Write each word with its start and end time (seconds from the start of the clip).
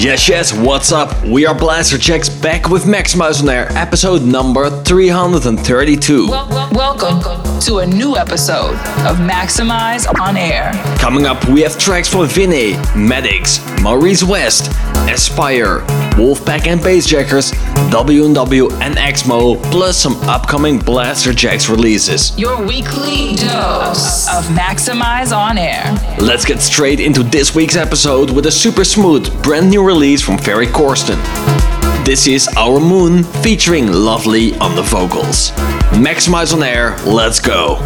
Yes, 0.00 0.28
yes, 0.28 0.52
what's 0.52 0.92
up? 0.92 1.24
We 1.24 1.44
are 1.44 1.54
Blasterjaxx 1.54 2.40
back 2.40 2.68
with 2.68 2.84
Maxximize 2.84 3.42
on 3.42 3.48
Air, 3.48 3.66
episode 3.72 4.22
number 4.22 4.70
332. 4.84 6.28
Wel- 6.30 6.48
wel- 6.48 6.70
welcome 6.72 7.60
to 7.62 7.78
a 7.78 7.86
new 7.86 8.16
episode 8.16 8.74
of 9.08 9.16
Maxximize 9.18 10.06
on 10.20 10.36
Air. 10.36 10.70
Coming 10.98 11.26
up, 11.26 11.44
we 11.48 11.62
have 11.62 11.76
tracks 11.78 12.08
from 12.08 12.26
Vinny, 12.28 12.74
Maddox, 12.94 13.58
Maurice 13.82 14.22
West, 14.22 14.70
Aspyer, 15.08 15.82
Wolfpack 16.18 16.66
and 16.66 16.80
Bassjackers, 16.80 17.52
W&W 17.92 18.70
and 18.72 18.96
Exmo, 18.96 19.62
plus 19.70 19.96
some 19.96 20.16
upcoming 20.28 20.80
Blasterjaxx 20.80 21.70
releases. 21.70 22.36
Your 22.36 22.60
weekly 22.60 23.36
dose 23.36 24.26
of 24.28 24.44
Maxximize 24.46 25.34
on 25.34 25.56
Air. 25.56 25.84
Let's 26.18 26.44
get 26.44 26.60
straight 26.60 26.98
into 26.98 27.22
this 27.22 27.54
week's 27.54 27.76
episode 27.76 28.30
with 28.30 28.46
a 28.46 28.52
super 28.52 28.84
smooth, 28.84 29.42
brand 29.44 29.70
new 29.70 29.86
release 29.86 30.20
from 30.20 30.38
Ferry 30.38 30.66
Corsten. 30.66 31.16
This 32.04 32.26
is 32.26 32.48
Our 32.56 32.80
Moon 32.80 33.22
featuring 33.22 33.92
Lovely 33.92 34.56
on 34.58 34.74
the 34.74 34.82
vocals. 34.82 35.52
Maxximize 35.92 36.52
on 36.52 36.64
air, 36.64 36.96
let's 37.06 37.38
go. 37.38 37.76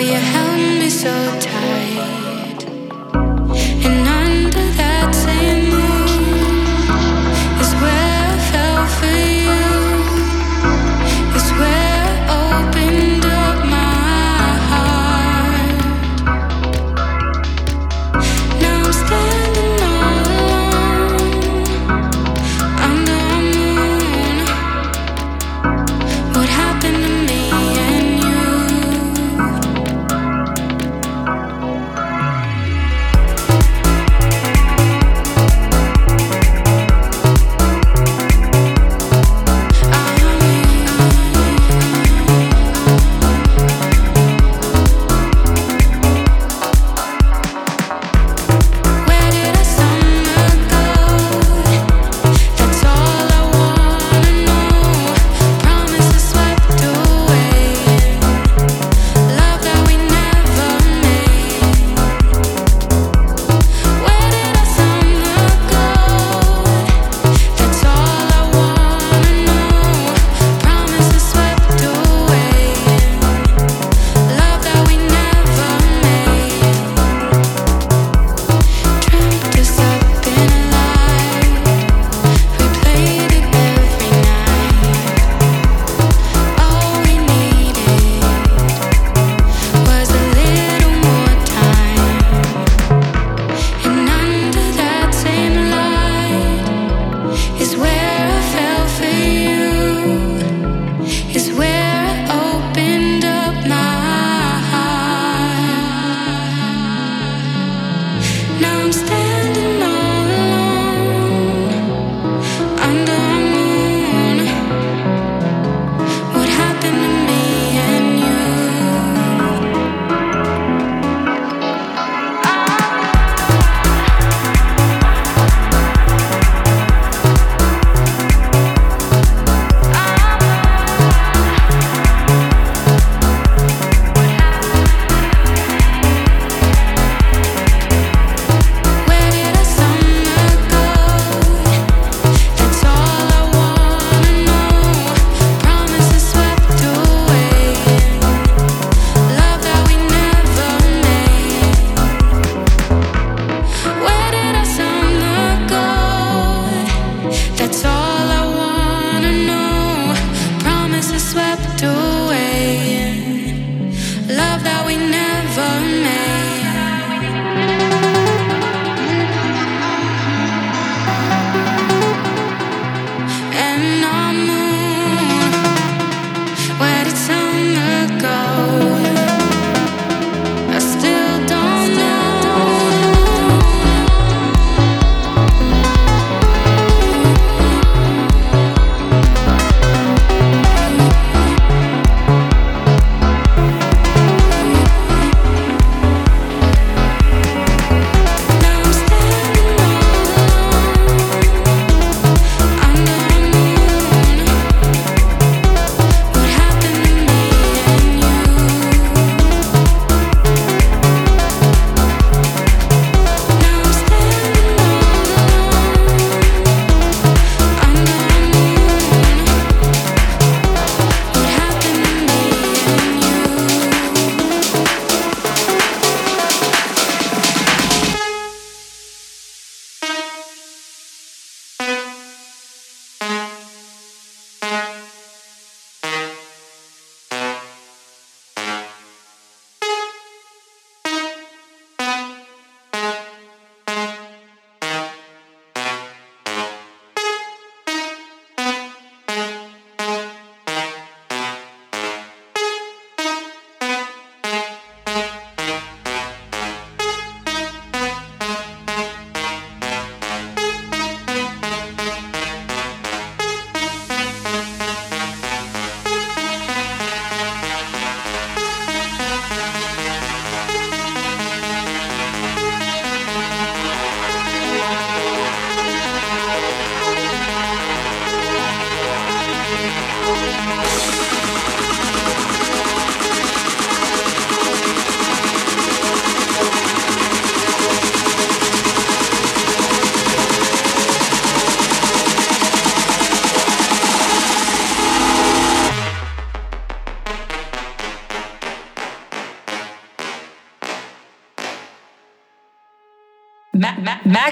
You 0.00 0.14
held 0.14 0.49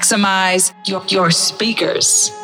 maximize 0.09 0.73
your, 0.87 1.03
your 1.09 1.31
speakers. 1.31 2.38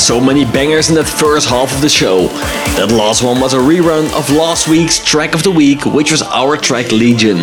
So 0.00 0.18
many 0.18 0.44
bangers 0.46 0.88
in 0.88 0.94
that 0.96 1.04
first 1.04 1.48
half 1.48 1.72
of 1.72 1.82
the 1.82 1.88
show. 1.88 2.28
That 2.78 2.90
last 2.90 3.22
one 3.22 3.38
was 3.38 3.52
a 3.52 3.58
rerun 3.58 4.10
of 4.18 4.30
last 4.30 4.66
week's 4.66 4.98
track 4.98 5.34
of 5.34 5.42
the 5.42 5.50
week, 5.50 5.84
which 5.84 6.10
was 6.10 6.22
our 6.22 6.56
track 6.56 6.90
Legion. 6.90 7.36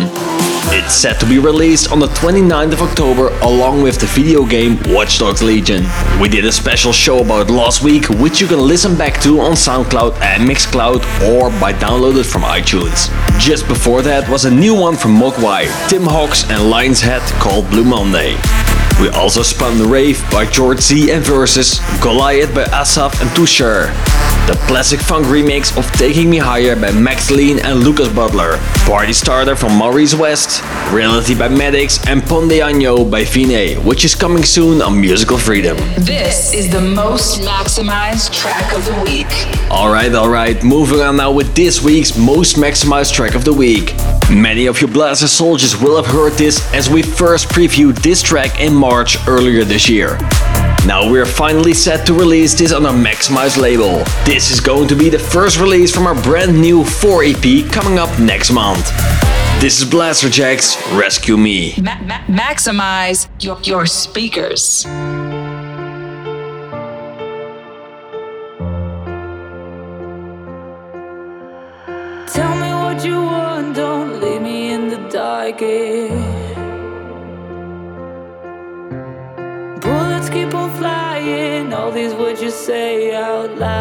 It's 0.70 0.92
set 0.92 1.20
to 1.20 1.26
be 1.26 1.38
released 1.38 1.92
on 1.92 2.00
the 2.00 2.08
29th 2.08 2.72
of 2.72 2.82
October 2.82 3.28
along 3.42 3.82
with 3.82 4.00
the 4.00 4.06
video 4.06 4.44
game 4.44 4.76
Watch 4.88 5.18
Dogs 5.18 5.40
Legion. 5.40 5.86
We 6.20 6.28
did 6.28 6.44
a 6.44 6.52
special 6.52 6.92
show 6.92 7.20
about 7.20 7.48
last 7.48 7.82
week, 7.82 8.08
which 8.08 8.40
you 8.40 8.48
can 8.48 8.58
listen 8.58 8.98
back 8.98 9.22
to 9.22 9.40
on 9.40 9.52
SoundCloud 9.52 10.20
and 10.20 10.42
Mixcloud 10.42 11.00
or 11.30 11.48
by 11.60 11.72
download 11.72 12.18
it 12.18 12.26
from 12.26 12.42
iTunes. 12.42 13.08
Just 13.38 13.68
before 13.68 14.02
that 14.02 14.28
was 14.28 14.44
a 14.44 14.50
new 14.50 14.74
one 14.74 14.96
from 14.96 15.16
Moguai, 15.16 15.68
Tim 15.88 16.02
Hox 16.02 16.44
and 16.50 16.68
Lion's 16.68 17.00
Head 17.00 17.22
called 17.40 17.70
Blue 17.70 17.84
Monday. 17.84 18.36
We 19.00 19.08
also 19.10 19.42
spun 19.42 19.78
the 19.78 19.84
Rave 19.84 20.20
by 20.32 20.44
George 20.44 20.80
Z 20.80 21.12
and 21.12 21.24
Versus, 21.24 21.78
Goliath 22.02 22.52
by 22.52 22.64
Asaf 22.64 23.20
and 23.20 23.30
Tushar, 23.30 23.94
the 24.48 24.54
classic 24.66 24.98
funk 24.98 25.26
remix 25.26 25.76
of 25.78 25.88
Taking 25.92 26.28
Me 26.28 26.38
Higher 26.38 26.74
by 26.74 26.90
Max 26.90 27.30
Lean 27.30 27.60
and 27.60 27.84
Lucas 27.84 28.08
Butler, 28.08 28.56
Party 28.86 29.12
Starter 29.12 29.54
from 29.54 29.76
Maurice 29.78 30.16
West, 30.16 30.64
Reality 30.92 31.38
by 31.38 31.46
Maddox, 31.46 32.04
and 32.08 32.22
Ponde 32.22 32.58
Año 32.60 33.08
by 33.08 33.24
Fine, 33.24 33.84
which 33.84 34.04
is 34.04 34.16
coming 34.16 34.42
soon 34.42 34.82
on 34.82 35.00
Musical 35.00 35.38
Freedom. 35.38 35.76
This 35.98 36.52
is 36.52 36.68
the 36.68 36.80
most 36.80 37.42
maximized 37.42 38.32
track 38.34 38.74
of 38.74 38.84
the 38.84 39.00
week. 39.04 39.70
Alright, 39.70 40.12
alright, 40.12 40.64
moving 40.64 41.00
on 41.00 41.18
now 41.18 41.30
with 41.30 41.54
this 41.54 41.80
week's 41.84 42.18
most 42.18 42.56
maximized 42.56 43.12
track 43.14 43.36
of 43.36 43.44
the 43.44 43.52
week. 43.52 43.94
Many 44.30 44.66
of 44.66 44.80
you 44.82 44.86
Blaster 44.86 45.26
soldiers 45.26 45.74
will 45.80 45.96
have 45.96 46.12
heard 46.12 46.34
this 46.34 46.60
as 46.74 46.90
we 46.90 47.00
first 47.02 47.48
previewed 47.48 47.98
this 48.02 48.22
track 48.22 48.60
in 48.60 48.74
March 48.74 49.16
earlier 49.26 49.64
this 49.64 49.88
year. 49.88 50.18
Now 50.84 51.10
we're 51.10 51.24
finally 51.24 51.72
set 51.72 52.06
to 52.06 52.12
release 52.12 52.52
this 52.52 52.70
on 52.70 52.84
our 52.84 52.92
Maxximize 52.92 53.56
label. 53.56 54.04
This 54.26 54.50
is 54.50 54.60
going 54.60 54.86
to 54.88 54.94
be 54.94 55.08
the 55.08 55.18
first 55.18 55.58
release 55.58 55.94
from 55.94 56.06
our 56.06 56.14
brand 56.22 56.60
new 56.60 56.84
4 56.84 57.24
EP 57.24 57.72
coming 57.72 57.98
up 57.98 58.20
next 58.20 58.50
month. 58.50 58.86
This 59.60 59.80
is 59.80 59.88
Blasterjaxx, 59.88 60.98
Rescue 60.98 61.38
Me. 61.38 61.74
Ma- 61.80 61.98
ma- 62.02 62.20
maximize 62.24 63.28
your, 63.42 63.58
your 63.62 63.86
speakers. 63.86 64.84
Dark. 75.52 75.62
eh. 75.62 76.08
Bullets 79.80 80.28
keep 80.30 80.54
on 80.54 80.70
flying, 80.76 81.72
all 81.72 81.90
these 81.90 82.14
words 82.14 82.42
you 82.42 82.50
say 82.50 83.14
out 83.14 83.56
loud. 83.56 83.77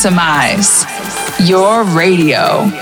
Maximize 0.00 0.86
your 1.46 1.84
radio. 1.84 2.79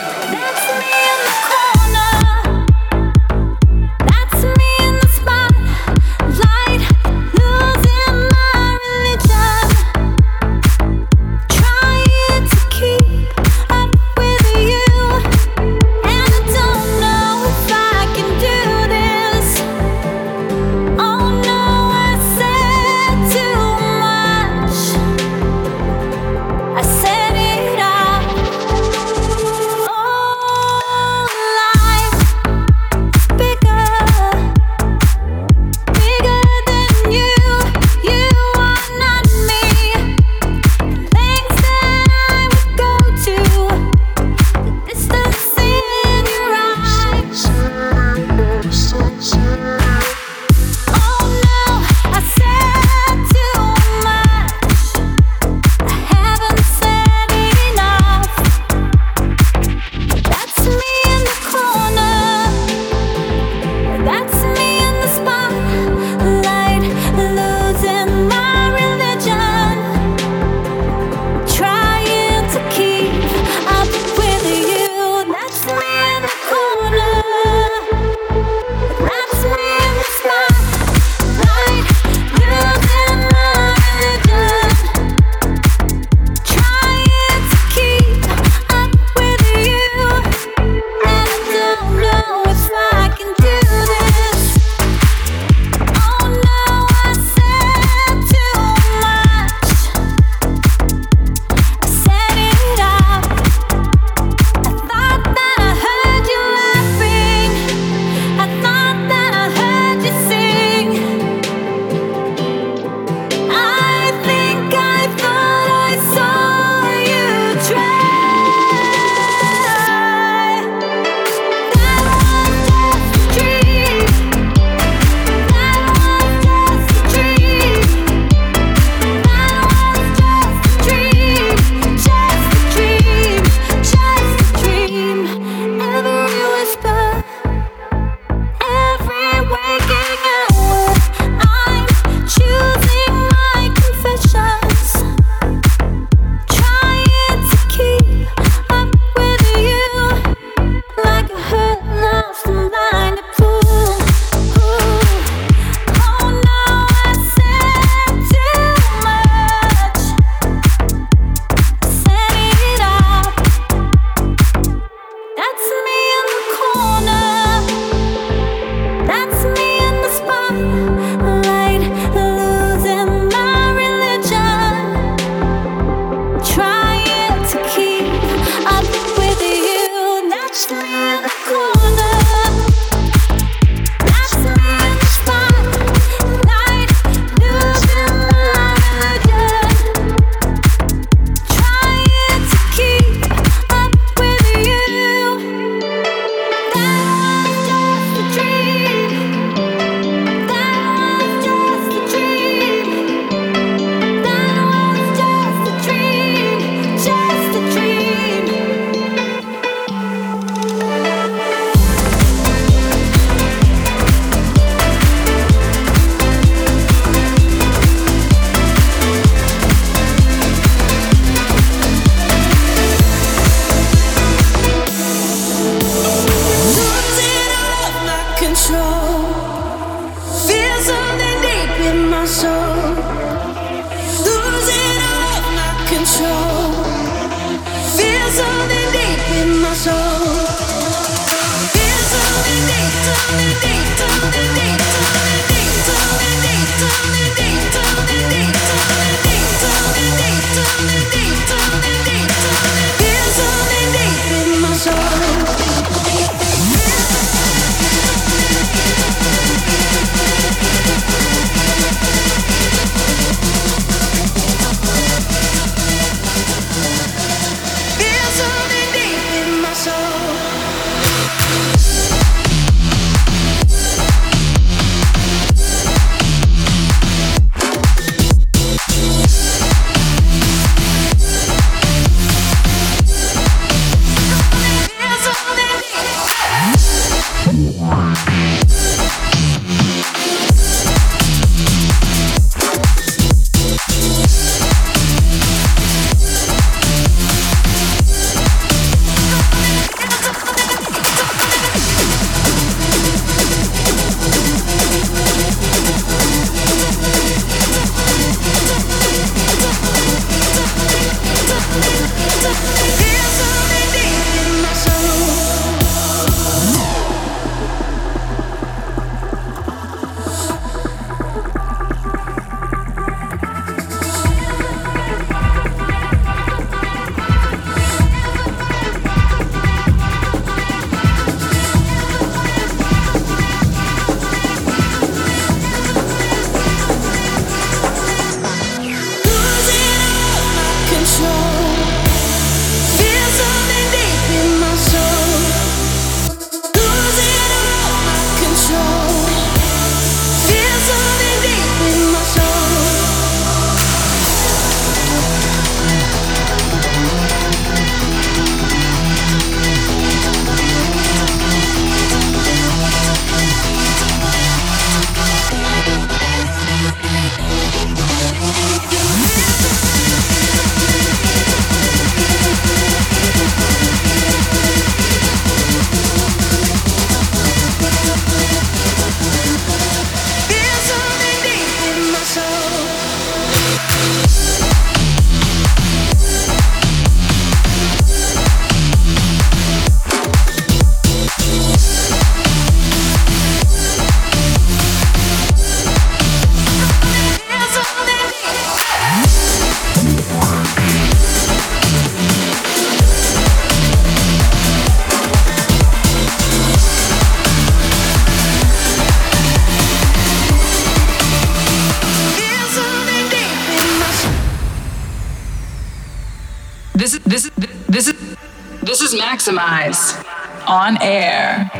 on 420.68 421.00
air. 421.00 421.70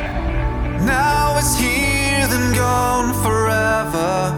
Now 0.81 1.37
it's 1.37 1.59
here, 1.59 2.27
gone 2.55 3.13
forever. 3.23 4.33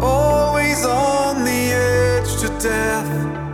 Always 0.00 0.84
on 0.84 1.44
the 1.44 1.72
edge 1.72 2.40
to 2.40 2.48
death. 2.58 3.45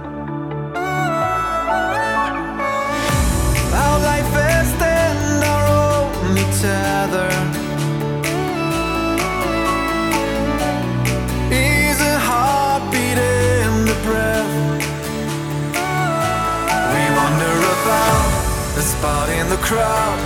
the 19.53 19.59
crowd. 19.59 20.21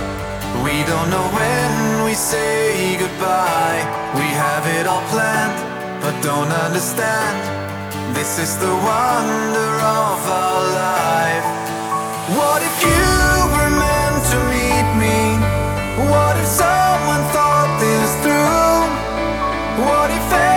We 0.63 0.75
don't 0.87 1.09
know 1.09 1.27
when 1.39 2.05
we 2.05 2.13
say 2.13 2.95
goodbye. 2.97 3.81
We 4.15 4.27
have 4.43 4.63
it 4.77 4.87
all 4.87 5.03
planned, 5.11 5.57
but 6.01 6.15
don't 6.23 6.51
understand. 6.65 7.35
This 8.15 8.39
is 8.39 8.55
the 8.57 8.73
wonder 8.91 9.71
of 10.07 10.19
our 10.41 10.61
life. 10.87 11.47
What 12.39 12.59
if 12.69 12.75
you 12.87 13.07
were 13.53 13.73
meant 13.83 14.19
to 14.31 14.37
meet 14.55 14.87
me? 15.03 15.19
What 16.11 16.33
if 16.41 16.47
someone 16.47 17.23
thought 17.35 17.71
this 17.83 18.09
through? 18.23 19.83
What 19.87 20.09
if? 20.11 20.56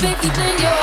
baby, 0.00 0.28
then 0.28 0.60
you're 0.60 0.77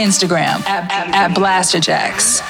Instagram 0.00 0.66
at, 0.66 0.90
at 1.14 1.30
Blasterjaxx. 1.36 2.40
vibrations. 2.40 2.49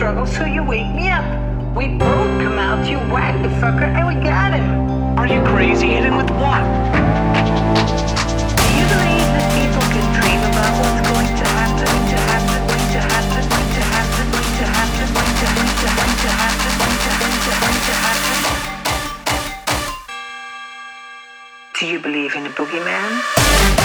struggle, 0.00 0.24
so 0.24 0.46
you 0.46 0.64
wake 0.64 0.94
me 0.94 1.10
up. 1.10 1.22
We 1.76 1.88
both 1.88 2.32
come 2.40 2.58
out, 2.58 2.88
you 2.88 2.96
whack 3.12 3.36
the 3.42 3.50
fucker, 3.60 3.84
and 3.84 4.08
we 4.08 4.14
got 4.24 4.54
him. 4.54 4.64
Are 5.18 5.26
you 5.26 5.42
crazy? 5.52 5.88
Hit 5.88 6.04
him 6.04 6.16
with 6.16 6.30
what? 6.40 6.64
Do 8.56 8.68
you 8.78 8.86
believe 8.94 9.28
that 9.36 9.48
people 9.60 9.84
can 9.92 10.06
dream 10.16 10.40
about 10.48 10.72
what's 10.80 11.00
going 11.06 11.36
to 11.36 11.44
happen? 11.44 11.86
Do 21.78 21.86
you 21.86 21.98
believe 21.98 22.34
in 22.36 22.46
a 22.46 22.50
boogeyman? 22.50 23.79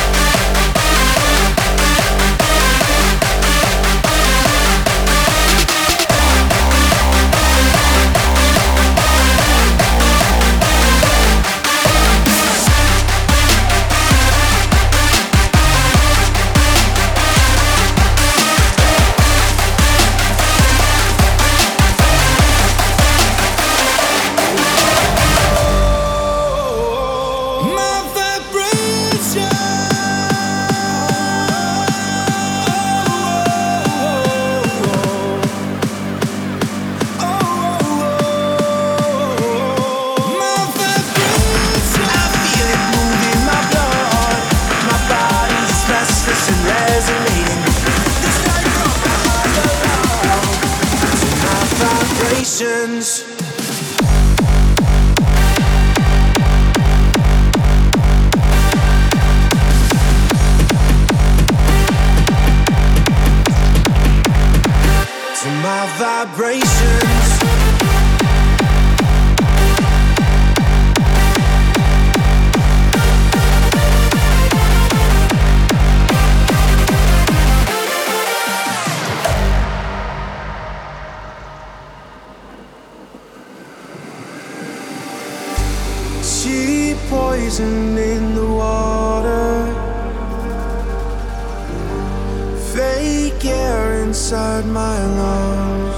Inside 94.15 94.65
my 94.67 94.97
lungs. 95.19 95.95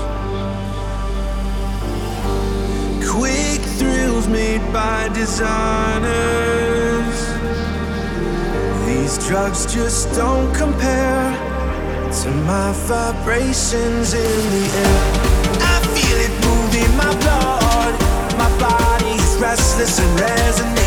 Quick 3.08 3.62
thrills 3.78 4.28
made 4.28 4.64
by 4.74 5.08
designers. 5.14 6.08
These 8.88 9.20
drugs 9.28 9.72
just 9.72 10.12
don't 10.16 10.52
compare 10.56 11.32
to 12.22 12.30
my 12.52 12.72
vibrations 12.90 14.16
in 14.16 14.40
the 14.56 14.66
air. 14.88 15.02
I 15.74 15.78
feel 15.94 16.20
it 16.28 16.34
moving 16.48 16.92
my 16.98 17.14
blood. 17.22 17.94
My 18.42 18.50
body 18.58 19.14
is 19.26 19.38
restless 19.40 20.00
and 20.00 20.20
resonating. 20.20 20.87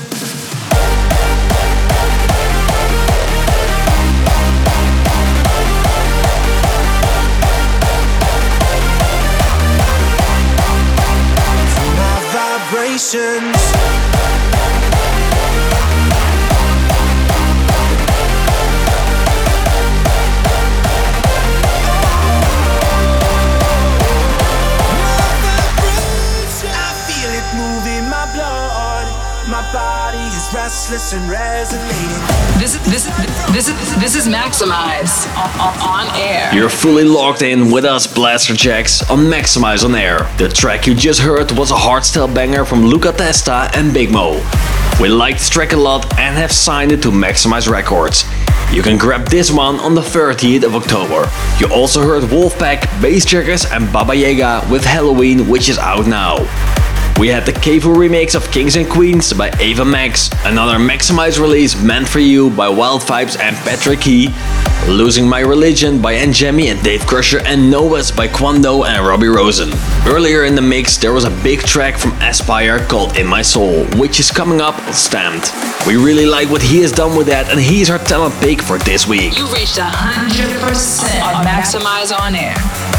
vibrations. 13.01 14.10
Restless 30.71 31.11
and 31.11 31.29
resonating. 31.29 32.57
This 32.57 32.75
is 32.75 32.85
this 32.85 33.05
is 33.05 33.53
this 33.53 33.67
is 33.67 33.95
this 33.99 34.15
is 34.15 34.25
Maxximize 34.29 35.27
on, 35.35 35.49
on, 35.59 36.07
on 36.07 36.17
air. 36.17 36.49
You're 36.55 36.69
fully 36.69 37.03
locked 37.03 37.41
in 37.41 37.69
with 37.69 37.83
us, 37.83 38.07
Blasterjaxx, 38.07 39.11
on 39.11 39.25
Maxximize 39.25 39.83
on 39.83 39.93
Air. 39.95 40.31
The 40.37 40.47
track 40.47 40.87
you 40.87 40.95
just 40.95 41.19
heard 41.19 41.51
was 41.51 41.71
a 41.71 41.75
hardstyle 41.75 42.33
banger 42.33 42.63
from 42.63 42.85
Luca 42.85 43.11
Testa 43.11 43.69
and 43.73 43.93
Big 43.93 44.11
Mo. 44.11 44.41
We 45.01 45.09
like 45.09 45.39
this 45.39 45.49
track 45.49 45.73
a 45.73 45.75
lot 45.75 46.05
and 46.17 46.37
have 46.37 46.53
signed 46.53 46.93
it 46.93 47.01
to 47.01 47.09
Maxximize 47.09 47.69
Records. 47.69 48.23
You 48.71 48.81
can 48.81 48.97
grab 48.97 49.27
this 49.27 49.51
one 49.51 49.77
on 49.81 49.93
the 49.93 49.99
30th 49.99 50.63
of 50.63 50.75
October. 50.75 51.29
You 51.59 51.67
also 51.73 52.01
heard 52.01 52.23
Wolfpack, 52.23 53.01
Bass 53.01 53.25
Checkers, 53.25 53.65
and 53.65 53.91
Baba 53.91 54.15
Yaga 54.15 54.65
with 54.71 54.85
Halloween, 54.85 55.49
which 55.49 55.67
is 55.67 55.77
out 55.77 56.07
now. 56.07 56.37
We 57.19 57.27
had 57.27 57.45
the 57.45 57.51
Kevo 57.51 57.95
remix 57.95 58.33
of 58.33 58.51
Kings 58.51 58.75
and 58.75 58.89
Queens 58.89 59.31
by 59.33 59.51
Ava 59.59 59.85
Max, 59.85 60.29
another 60.43 60.77
Maxximize 60.77 61.39
release 61.39 61.79
meant 61.81 62.07
for 62.07 62.19
you 62.19 62.49
by 62.49 62.67
Wild 62.67 63.01
Vibes 63.01 63.39
and 63.39 63.55
Patrick 63.57 64.01
Key, 64.01 64.29
Losing 64.87 65.29
My 65.29 65.41
Religion 65.41 66.01
by 66.01 66.15
Njemi 66.15 66.71
and 66.71 66.81
Dave 66.83 67.05
Crusher, 67.05 67.39
and 67.45 67.69
Novas 67.69 68.11
by 68.11 68.27
Quando 68.27 68.83
and 68.83 69.05
Robbie 69.05 69.27
Rosen. 69.27 69.69
Earlier 70.07 70.45
in 70.45 70.55
the 70.55 70.63
mix, 70.63 70.97
there 70.97 71.13
was 71.13 71.23
a 71.23 71.29
big 71.43 71.59
track 71.59 71.97
from 71.97 72.11
Aspyer 72.13 72.87
called 72.87 73.15
In 73.15 73.27
My 73.27 73.43
Soul, 73.43 73.85
which 73.97 74.19
is 74.19 74.31
coming 74.31 74.59
up 74.59 74.75
on 74.87 74.93
Stamped. 74.93 75.51
We 75.85 75.97
really 75.97 76.25
like 76.25 76.49
what 76.49 76.63
he 76.63 76.81
has 76.81 76.91
done 76.91 77.15
with 77.15 77.27
that, 77.27 77.51
and 77.51 77.59
he's 77.59 77.91
our 77.91 77.99
talent 77.99 78.33
pick 78.41 78.61
for 78.61 78.79
this 78.79 79.05
week. 79.05 79.37
You 79.37 79.45
reached 79.53 79.77
100% 79.77 81.21
on 81.23 81.45
Maxximize 81.45 82.17
on 82.17 82.33
air. 82.35 82.55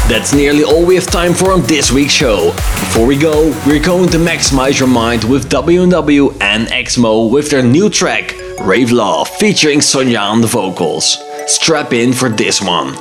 That's 0.07 0.33
nearly 0.33 0.63
all 0.63 0.85
we 0.85 0.95
have 0.95 1.07
time 1.07 1.33
for 1.33 1.51
on 1.51 1.61
this 1.63 1.91
week's 1.91 2.13
show. 2.13 2.51
Before 2.51 3.05
we 3.05 3.17
go, 3.17 3.49
we're 3.65 3.83
going 3.83 4.09
to 4.09 4.17
maximize 4.17 4.79
your 4.79 4.89
mind 4.89 5.23
with 5.23 5.49
W&W 5.49 6.31
and 6.41 6.67
AXMO 6.67 7.31
with 7.31 7.49
their 7.49 7.63
new 7.63 7.89
track, 7.89 8.35
Rave 8.61 8.91
Love, 8.91 9.29
featuring 9.29 9.81
Sonia 9.81 10.19
on 10.19 10.41
the 10.41 10.47
vocals. 10.47 11.17
Strap 11.47 11.93
in 11.93 12.13
for 12.13 12.29
this 12.29 12.61
one. 12.61 12.95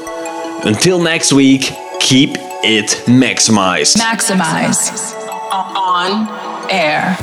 Until 0.66 1.00
next 1.00 1.32
week, 1.32 1.72
keep 2.00 2.30
it 2.64 2.90
maximized. 3.06 3.96
Maxximize 3.96 5.12
on 5.52 6.70
air. 6.70 7.16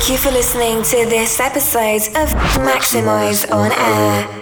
Thank 0.00 0.12
you 0.12 0.30
for 0.30 0.34
listening 0.34 0.82
to 0.82 1.10
this 1.10 1.38
episode 1.40 2.08
of 2.16 2.30
Maxximize 2.64 3.44
on 3.52 3.70
Air. 3.70 4.39